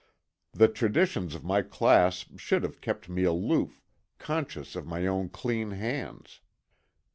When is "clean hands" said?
5.29-6.39